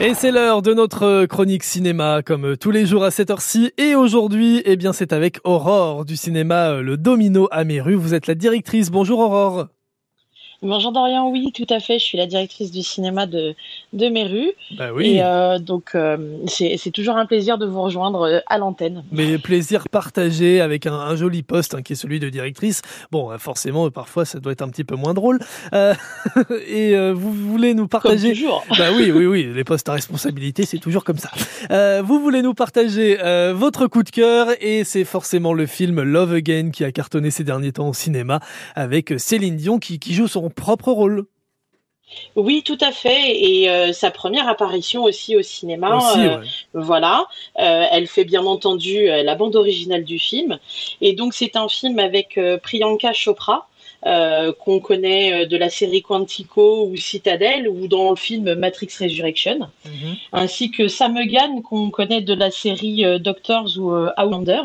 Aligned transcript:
Et 0.00 0.14
c'est 0.14 0.32
l'heure 0.32 0.62
de 0.62 0.74
notre 0.74 1.26
chronique 1.26 1.62
cinéma, 1.62 2.22
comme 2.22 2.56
tous 2.56 2.70
les 2.70 2.86
jours 2.86 3.04
à 3.04 3.10
cette 3.10 3.30
heure-ci. 3.30 3.72
Et 3.78 3.94
aujourd'hui, 3.94 4.62
eh 4.64 4.76
bien, 4.76 4.92
c'est 4.92 5.12
avec 5.12 5.38
Aurore 5.44 6.04
du 6.04 6.16
cinéma 6.16 6.80
Le 6.80 6.96
Domino 6.96 7.46
à 7.50 7.64
Méru. 7.64 7.94
Vous 7.94 8.14
êtes 8.14 8.26
la 8.26 8.34
directrice. 8.34 8.90
Bonjour 8.90 9.20
Aurore. 9.20 9.68
Bonjour 10.64 10.92
Dorian, 10.92 11.28
oui, 11.28 11.50
tout 11.50 11.66
à 11.70 11.80
fait. 11.80 11.98
Je 11.98 12.04
suis 12.04 12.16
la 12.16 12.26
directrice 12.26 12.70
du 12.70 12.84
cinéma 12.84 13.26
de, 13.26 13.56
de 13.92 14.08
Méru. 14.08 14.52
Bah 14.78 14.90
oui. 14.94 15.14
Et 15.14 15.22
euh, 15.24 15.58
donc, 15.58 15.96
euh, 15.96 16.16
c'est 16.46 16.92
toujours 16.92 17.16
un 17.16 17.26
plaisir 17.26 17.58
de 17.58 17.66
vous 17.66 17.82
rejoindre 17.82 18.28
euh, 18.28 18.38
à 18.46 18.58
l'antenne. 18.58 19.02
Mais 19.10 19.38
plaisir 19.38 19.88
partagé 19.88 20.60
avec 20.60 20.86
un, 20.86 20.94
un 20.94 21.16
joli 21.16 21.42
poste 21.42 21.74
hein, 21.74 21.82
qui 21.82 21.94
est 21.94 21.96
celui 21.96 22.20
de 22.20 22.28
directrice. 22.28 22.82
Bon, 23.10 23.36
forcément, 23.40 23.90
parfois, 23.90 24.24
ça 24.24 24.38
doit 24.38 24.52
être 24.52 24.62
un 24.62 24.68
petit 24.68 24.84
peu 24.84 24.94
moins 24.94 25.14
drôle. 25.14 25.40
Euh, 25.74 25.94
et 26.68 26.94
vous 27.10 27.32
voulez 27.32 27.74
nous 27.74 27.88
Comme 27.88 28.00
partager 28.02 28.32
toujours. 28.32 28.64
Bah 28.78 28.90
oui, 28.96 29.10
oui, 29.10 29.26
oui, 29.26 29.52
les 29.52 29.64
postes 29.64 29.88
à 29.88 29.94
responsabilité, 29.94 30.64
c'est 30.64 30.78
toujours 30.78 31.02
comme 31.02 31.18
ça. 31.18 31.30
Vous 32.02 32.20
voulez 32.20 32.40
nous 32.40 32.54
partager 32.54 33.16
votre 33.52 33.88
coup 33.88 34.04
de 34.04 34.10
cœur 34.10 34.48
et 34.60 34.84
c'est 34.84 35.04
forcément 35.04 35.54
le 35.54 35.66
film 35.66 36.02
Love 36.02 36.34
Again 36.34 36.70
qui 36.70 36.84
a 36.84 36.92
cartonné 36.92 37.32
ces 37.32 37.42
derniers 37.42 37.72
temps 37.72 37.88
au 37.88 37.94
cinéma 37.94 38.38
avec 38.76 39.14
Céline 39.18 39.56
Dion 39.56 39.78
qui, 39.80 39.98
qui 39.98 40.14
joue 40.14 40.28
son 40.28 40.51
propre 40.52 40.92
rôle. 40.92 41.26
Oui, 42.36 42.62
tout 42.62 42.78
à 42.80 42.92
fait. 42.92 43.42
Et 43.42 43.70
euh, 43.70 43.92
sa 43.92 44.10
première 44.10 44.48
apparition 44.48 45.04
aussi 45.04 45.36
au 45.36 45.42
cinéma. 45.42 45.96
Aussi, 45.96 46.20
euh, 46.20 46.40
ouais. 46.40 46.46
Voilà. 46.74 47.26
Euh, 47.58 47.86
elle 47.90 48.06
fait 48.06 48.24
bien 48.24 48.44
entendu 48.44 49.08
euh, 49.08 49.22
la 49.22 49.34
bande 49.34 49.56
originale 49.56 50.04
du 50.04 50.18
film. 50.18 50.58
Et 51.00 51.14
donc, 51.14 51.34
c'est 51.34 51.56
un 51.56 51.68
film 51.68 51.98
avec 51.98 52.38
Priyanka 52.62 53.12
Chopra. 53.12 53.68
qu'on 54.64 54.80
connaît 54.80 55.46
de 55.46 55.56
la 55.56 55.70
série 55.70 56.02
Quantico 56.02 56.86
ou 56.88 56.96
Citadel 56.96 57.68
ou 57.68 57.86
dans 57.86 58.10
le 58.10 58.16
film 58.16 58.54
Matrix 58.54 58.88
Resurrection, 59.00 59.60
Mhm. 59.84 60.16
ainsi 60.32 60.72
que 60.72 60.88
Sam 60.88 61.16
Egan 61.16 61.62
qu'on 61.62 61.88
connaît 61.90 62.20
de 62.20 62.34
la 62.34 62.50
série 62.50 63.04
Doctors 63.20 63.78
ou 63.78 63.94
Outlander 64.18 64.62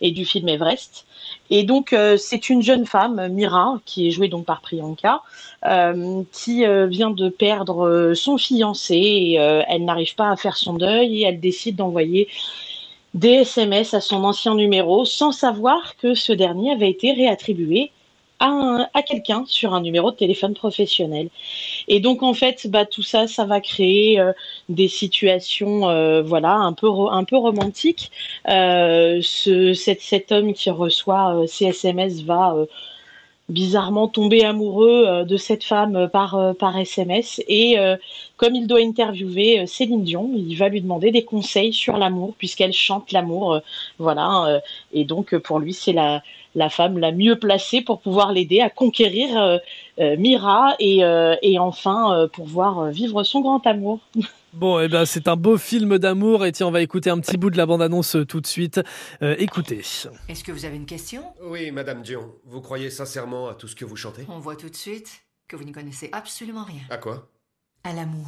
et 0.00 0.10
du 0.10 0.24
film 0.24 0.48
Everest. 0.48 1.06
Et 1.50 1.62
donc 1.62 1.92
euh, 1.92 2.16
c'est 2.16 2.50
une 2.50 2.62
jeune 2.62 2.86
femme, 2.86 3.28
Mira, 3.28 3.80
qui 3.84 4.08
est 4.08 4.10
jouée 4.10 4.28
donc 4.28 4.44
par 4.44 4.60
Priyanka, 4.60 5.22
euh, 5.66 6.22
qui 6.32 6.64
euh, 6.64 6.86
vient 6.86 7.10
de 7.10 7.28
perdre 7.28 8.12
son 8.14 8.38
fiancé 8.38 9.36
elle 9.68 9.84
n'arrive 9.84 10.14
pas 10.14 10.30
à 10.30 10.36
faire 10.36 10.56
son 10.56 10.74
deuil 10.74 11.22
et 11.22 11.26
elle 11.26 11.40
décide 11.40 11.76
d'envoyer 11.76 12.28
des 13.14 13.40
SMS 13.40 13.94
à 13.94 14.00
son 14.00 14.24
ancien 14.24 14.54
numéro 14.54 15.04
sans 15.04 15.32
savoir 15.32 15.96
que 15.96 16.14
ce 16.14 16.32
dernier 16.32 16.72
avait 16.72 16.90
été 16.90 17.12
réattribué 17.12 17.90
à, 18.40 18.46
un- 18.46 18.88
à 18.94 19.02
quelqu'un 19.02 19.44
sur 19.46 19.74
un 19.74 19.80
numéro 19.80 20.10
de 20.10 20.16
téléphone 20.16 20.54
professionnel. 20.54 21.28
Et 21.88 22.00
donc 22.00 22.22
en 22.22 22.34
fait, 22.34 22.66
bah, 22.68 22.86
tout 22.86 23.02
ça, 23.02 23.26
ça 23.26 23.44
va 23.44 23.60
créer 23.60 24.20
euh, 24.20 24.32
des 24.68 24.88
situations, 24.88 25.88
euh, 25.88 26.22
voilà, 26.22 26.54
un 26.54 26.72
peu 26.72 26.88
un 27.10 27.24
peu 27.24 27.36
romantiques. 27.36 28.10
Euh, 28.48 29.20
ce, 29.22 29.72
cet, 29.74 30.32
homme 30.32 30.52
qui 30.54 30.70
reçoit 30.70 31.44
ces 31.46 31.66
SMS 31.66 32.22
va 32.22 32.54
bizarrement 33.48 34.08
tomber 34.08 34.44
amoureux 34.44 35.24
de 35.24 35.36
cette 35.38 35.64
femme 35.64 36.08
par, 36.12 36.54
par 36.58 36.76
SMS. 36.76 37.40
Et 37.48 37.76
comme 38.36 38.54
il 38.54 38.66
doit 38.66 38.80
interviewer 38.80 39.66
Céline 39.66 40.02
Dion, 40.04 40.30
il 40.36 40.54
va 40.56 40.68
lui 40.68 40.82
demander 40.82 41.10
des 41.10 41.24
conseils 41.24 41.72
sur 41.72 41.96
l'amour, 41.96 42.34
puisqu'elle 42.36 42.74
chante 42.74 43.12
l'amour. 43.12 43.60
voilà. 43.98 44.60
et 44.92 45.04
donc, 45.04 45.36
pour 45.38 45.60
lui, 45.60 45.72
c'est 45.72 45.92
la, 45.94 46.22
la 46.58 46.68
femme 46.68 46.98
la 46.98 47.12
mieux 47.12 47.38
placée 47.38 47.80
pour 47.80 48.00
pouvoir 48.00 48.32
l'aider 48.32 48.60
à 48.60 48.68
conquérir 48.68 49.40
euh, 49.40 49.58
euh, 49.98 50.16
Mira 50.18 50.74
et, 50.78 51.04
euh, 51.04 51.36
et 51.42 51.58
enfin 51.58 52.14
euh, 52.14 52.28
pouvoir 52.28 52.90
vivre 52.90 53.22
son 53.24 53.40
grand 53.40 53.66
amour. 53.66 54.00
Bon, 54.54 54.80
eh 54.80 54.88
ben, 54.88 55.04
c'est 55.04 55.28
un 55.28 55.36
beau 55.36 55.58
film 55.58 55.98
d'amour 55.98 56.46
et 56.46 56.52
tiens, 56.52 56.68
on 56.68 56.70
va 56.70 56.80
écouter 56.80 57.10
un 57.10 57.20
petit 57.20 57.36
bout 57.36 57.50
de 57.50 57.58
la 57.58 57.66
bande-annonce 57.66 58.16
tout 58.26 58.40
de 58.40 58.46
suite. 58.46 58.80
Euh, 59.20 59.36
écoutez. 59.38 59.80
Est-ce 60.28 60.42
que 60.42 60.52
vous 60.52 60.64
avez 60.64 60.76
une 60.76 60.86
question? 60.86 61.22
Oui, 61.42 61.70
Madame 61.70 62.00
Dion, 62.00 62.32
vous 62.46 62.62
croyez 62.62 62.88
sincèrement 62.88 63.48
à 63.48 63.54
tout 63.54 63.68
ce 63.68 63.76
que 63.76 63.84
vous 63.84 63.94
chantez? 63.94 64.24
On 64.26 64.38
voit 64.38 64.56
tout 64.56 64.70
de 64.70 64.74
suite 64.74 65.20
que 65.48 65.54
vous 65.54 65.64
n'y 65.64 65.72
connaissez 65.72 66.08
absolument 66.12 66.64
rien. 66.64 66.80
À 66.88 66.96
quoi? 66.96 67.28
À 67.84 67.92
l'amour. 67.92 68.26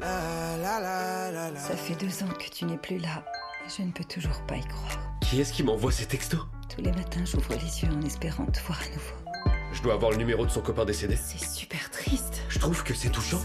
Ça 0.00 1.76
fait 1.76 1.94
deux 1.94 2.22
ans 2.22 2.32
que 2.38 2.50
tu 2.54 2.66
n'es 2.66 2.76
plus 2.76 2.98
là. 2.98 3.24
Je 3.68 3.82
ne 3.82 3.90
peux 3.90 4.04
toujours 4.04 4.40
pas 4.46 4.56
y 4.56 4.64
croire. 4.64 4.98
Qui 5.20 5.40
est-ce 5.40 5.52
qui 5.52 5.62
m'envoie 5.62 5.92
ces 5.92 6.06
textos? 6.06 6.40
Tous 6.68 6.82
les 6.82 6.90
matins, 6.90 7.24
j'ouvre 7.24 7.54
les 7.54 7.82
yeux 7.82 7.88
en 7.90 8.02
espérant 8.02 8.44
te 8.46 8.60
voir 8.60 8.80
à 8.80 8.88
nouveau. 8.88 9.56
Je 9.72 9.80
dois 9.82 9.94
avoir 9.94 10.10
le 10.10 10.18
numéro 10.18 10.44
de 10.44 10.50
son 10.50 10.60
copain 10.60 10.84
décédé. 10.84 11.16
C'est 11.16 11.42
super 11.42 11.90
triste. 11.90 12.42
Je 12.48 12.58
trouve 12.58 12.82
que 12.82 12.92
c'est 12.92 13.08
touchant. 13.08 13.40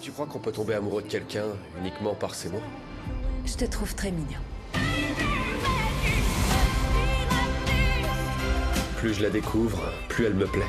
Tu 0.00 0.10
crois 0.10 0.26
qu'on 0.26 0.38
peut 0.40 0.50
tomber 0.50 0.74
amoureux 0.74 1.02
de 1.02 1.08
quelqu'un 1.08 1.44
uniquement 1.78 2.14
par 2.14 2.34
ses 2.34 2.48
mots? 2.48 2.62
Je 3.44 3.54
te 3.54 3.64
trouve 3.64 3.94
très 3.94 4.10
mignon. 4.10 4.40
Plus 8.96 9.14
je 9.14 9.22
la 9.22 9.30
découvre, 9.30 9.80
plus 10.08 10.26
elle 10.26 10.34
me 10.34 10.46
plaît. 10.46 10.66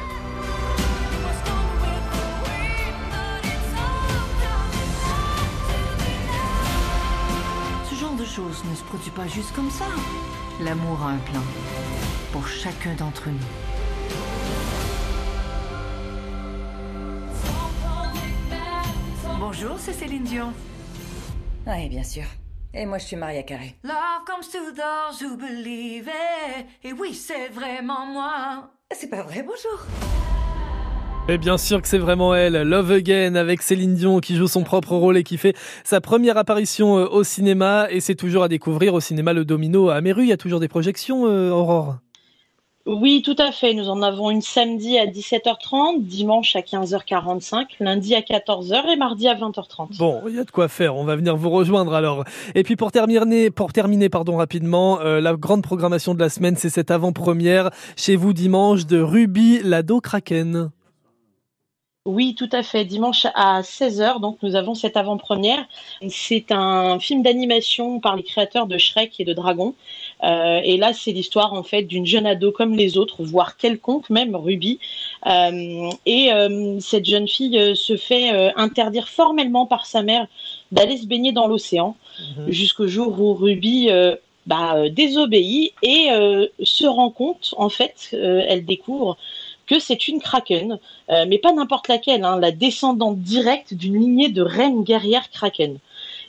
Choses 8.35 8.63
ne 8.63 8.75
se 8.75 8.83
produit 8.83 9.11
pas 9.11 9.27
juste 9.27 9.53
comme 9.53 9.69
ça. 9.69 9.83
L'amour 10.61 11.01
a 11.01 11.09
un 11.09 11.17
plan. 11.17 11.41
Pour 12.31 12.47
chacun 12.47 12.93
d'entre 12.93 13.27
nous. 13.27 13.37
Bonjour, 19.37 19.77
c'est 19.77 19.91
Céline 19.91 20.23
Dion. 20.23 20.53
Oui, 21.67 21.89
bien 21.89 22.03
sûr. 22.03 22.23
Et 22.73 22.85
moi, 22.85 22.99
je 22.99 23.07
suis 23.07 23.17
Maria 23.17 23.43
Carré. 23.43 23.75
Love 23.83 24.23
comes 24.25 24.47
to 24.49 24.71
those 24.71 25.21
who 25.21 25.35
believe 25.35 26.07
it? 26.07 26.67
Et 26.85 26.93
oui, 26.93 27.13
c'est 27.13 27.49
vraiment 27.49 28.05
moi. 28.05 28.71
C'est 28.93 29.09
pas 29.09 29.23
vrai, 29.23 29.43
bonjour. 29.43 30.20
Et 31.29 31.37
bien 31.37 31.57
sûr 31.57 31.81
que 31.81 31.87
c'est 31.87 31.99
vraiment 31.99 32.35
elle, 32.35 32.61
Love 32.63 32.91
Again 32.91 33.35
avec 33.35 33.61
Céline 33.61 33.93
Dion 33.93 34.19
qui 34.19 34.35
joue 34.35 34.47
son 34.47 34.63
propre 34.63 34.95
rôle 34.95 35.17
et 35.17 35.23
qui 35.23 35.37
fait 35.37 35.55
sa 35.83 36.01
première 36.01 36.35
apparition 36.35 36.97
euh, 36.97 37.07
au 37.07 37.23
cinéma 37.23 37.87
et 37.89 37.99
c'est 38.01 38.15
toujours 38.15 38.43
à 38.43 38.47
découvrir 38.47 38.93
au 38.95 38.99
cinéma 38.99 39.31
Le 39.31 39.45
Domino 39.45 39.89
à 39.89 40.01
Méru. 40.01 40.23
Il 40.23 40.29
y 40.29 40.33
a 40.33 40.37
toujours 40.37 40.59
des 40.59 40.67
projections, 40.67 41.27
euh, 41.27 41.51
Aurore? 41.51 41.97
Oui, 42.87 43.21
tout 43.23 43.35
à 43.37 43.51
fait. 43.51 43.75
Nous 43.75 43.89
en 43.89 44.01
avons 44.01 44.31
une 44.31 44.41
samedi 44.41 44.97
à 44.97 45.05
17h30, 45.05 46.01
dimanche 46.01 46.55
à 46.55 46.61
15h45, 46.61 47.65
lundi 47.79 48.15
à 48.15 48.21
14h 48.21 48.91
et 48.91 48.95
mardi 48.95 49.27
à 49.27 49.35
20h30. 49.35 49.99
Bon, 49.99 50.23
il 50.27 50.35
y 50.35 50.39
a 50.39 50.43
de 50.43 50.51
quoi 50.51 50.67
faire. 50.67 50.95
On 50.95 51.03
va 51.03 51.15
venir 51.15 51.37
vous 51.37 51.51
rejoindre 51.51 51.93
alors. 51.93 52.23
Et 52.55 52.63
puis 52.63 52.75
pour 52.75 52.91
terminer, 52.91 53.51
pour 53.51 53.71
terminer, 53.71 54.09
pardon, 54.09 54.37
rapidement, 54.37 54.99
euh, 55.01 55.21
la 55.21 55.35
grande 55.35 55.61
programmation 55.61 56.15
de 56.15 56.19
la 56.19 56.29
semaine, 56.29 56.55
c'est 56.57 56.69
cette 56.69 56.89
avant-première 56.89 57.69
chez 57.95 58.15
vous 58.15 58.33
dimanche 58.33 58.87
de 58.87 58.99
Ruby 58.99 59.61
Lado 59.63 60.01
Kraken. 60.01 60.71
Oui, 62.07 62.34
tout 62.34 62.50
à 62.51 62.63
fait. 62.63 62.84
Dimanche 62.84 63.28
à 63.35 63.62
16h, 63.62 64.19
donc 64.19 64.39
nous 64.41 64.56
avons 64.56 64.73
cette 64.73 64.97
avant-première. 64.97 65.63
C'est 66.09 66.51
un 66.51 67.00
film 67.00 67.22
d'animation 67.22 68.00
par 68.00 68.16
les 68.16 68.23
créateurs 68.23 68.66
de 68.66 68.79
Shrek 68.79 69.19
et 69.19 69.23
de 69.23 69.34
Dragon. 69.34 69.75
Euh, 70.23 70.61
et 70.63 70.78
là, 70.78 70.94
c'est 70.94 71.11
l'histoire 71.11 71.53
en 71.53 71.61
fait 71.61 71.84
d'une 71.84 72.07
jeune 72.07 72.25
ado 72.25 72.51
comme 72.51 72.75
les 72.75 72.97
autres, 72.97 73.23
voire 73.23 73.56
quelconque, 73.56 74.09
même 74.09 74.35
Ruby. 74.35 74.79
Euh, 75.28 75.91
et 76.07 76.34
euh, 76.34 76.79
cette 76.79 77.06
jeune 77.06 77.28
fille 77.28 77.75
se 77.75 77.95
fait 77.97 78.51
interdire 78.56 79.07
formellement 79.07 79.67
par 79.67 79.85
sa 79.85 80.01
mère 80.01 80.25
d'aller 80.72 80.97
se 80.97 81.06
baigner 81.06 81.34
dans 81.34 81.45
l'océan 81.45 81.95
Mhm. 82.38 82.51
jusqu'au 82.51 82.88
jour 82.88 83.19
où 83.22 83.35
Ruby 83.35 83.90
bah, 84.47 84.90
désobéit 84.90 85.73
et 85.84 86.07
se 86.63 86.85
rend 86.88 87.11
compte, 87.11 87.53
en 87.57 87.69
fait, 87.69 88.09
elle 88.11 88.66
découvre 88.66 89.17
c'est 89.79 90.07
une 90.07 90.21
kraken, 90.21 90.79
euh, 91.09 91.25
mais 91.27 91.37
pas 91.37 91.53
n'importe 91.53 91.87
laquelle, 91.87 92.23
hein, 92.23 92.39
la 92.39 92.51
descendante 92.51 93.19
directe 93.19 93.73
d'une 93.73 93.99
lignée 93.99 94.29
de 94.29 94.41
reines 94.41 94.83
guerrières 94.83 95.29
kraken. 95.31 95.78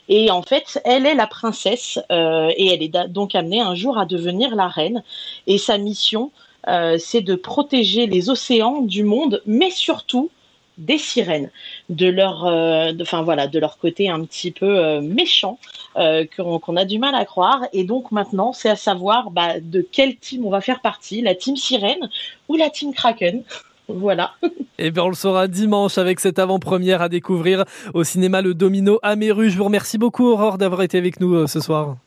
Et 0.09 0.31
en 0.31 0.41
fait, 0.41 0.81
elle 0.85 1.05
est 1.05 1.15
la 1.15 1.27
princesse 1.27 1.99
euh, 2.11 2.51
et 2.57 2.73
elle 2.73 2.83
est 2.83 3.07
donc 3.09 3.35
amenée 3.35 3.61
un 3.61 3.75
jour 3.75 3.97
à 3.97 4.05
devenir 4.05 4.55
la 4.55 4.67
reine. 4.67 5.03
Et 5.47 5.57
sa 5.57 5.77
mission, 5.77 6.31
euh, 6.67 6.97
c'est 6.99 7.21
de 7.21 7.35
protéger 7.35 8.05
les 8.05 8.29
océans 8.29 8.81
du 8.81 9.03
monde, 9.03 9.41
mais 9.45 9.71
surtout 9.71 10.29
des 10.77 10.97
sirènes, 10.97 11.49
de 11.89 12.07
leur, 12.07 12.45
euh, 12.45 12.91
enfin 13.01 13.21
voilà, 13.21 13.47
de 13.47 13.59
leur 13.59 13.77
côté 13.77 14.09
un 14.09 14.23
petit 14.25 14.51
peu 14.51 14.77
euh, 14.77 15.01
méchant 15.01 15.59
euh, 15.97 16.25
qu'on 16.35 16.75
a 16.75 16.85
du 16.85 16.99
mal 16.99 17.15
à 17.15 17.25
croire. 17.25 17.61
Et 17.73 17.83
donc 17.83 18.11
maintenant, 18.11 18.53
c'est 18.53 18.69
à 18.69 18.75
savoir 18.75 19.31
bah, 19.31 19.59
de 19.59 19.85
quelle 19.89 20.17
team 20.17 20.45
on 20.45 20.49
va 20.49 20.61
faire 20.61 20.81
partie, 20.81 21.21
la 21.21 21.35
team 21.35 21.55
sirène 21.55 22.09
ou 22.47 22.55
la 22.55 22.69
team 22.69 22.93
kraken. 22.93 23.43
Voilà. 23.89 24.31
Et 24.79 24.91
bien 24.91 25.03
on 25.03 25.09
le 25.09 25.13
saura 25.13 25.49
dimanche 25.49 25.97
avec 25.97 26.21
cette 26.21 26.39
avant-première 26.39 27.01
à 27.01 27.09
découvrir 27.09 27.65
au 27.93 28.05
cinéma 28.05 28.41
Le 28.41 28.53
Domino 28.53 28.97
à 29.03 29.17
Méru. 29.17 29.49
Je 29.49 29.57
vous 29.57 29.65
remercie 29.65 29.97
beaucoup 29.97 30.25
Aurore 30.25 30.57
d'avoir 30.57 30.83
été 30.83 30.97
avec 30.97 31.19
nous 31.19 31.45
ce 31.47 31.59
soir. 31.59 31.97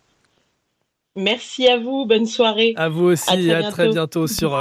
Merci 1.17 1.67
à 1.67 1.79
vous, 1.79 2.05
bonne 2.05 2.27
soirée. 2.27 2.75
À 2.77 2.91
vous 2.91 3.07
aussi, 3.07 3.31
À 3.31 3.37
très 3.37 3.51
à 3.53 3.71
très 3.71 3.89
bientôt 3.89 4.27
sur 4.27 4.53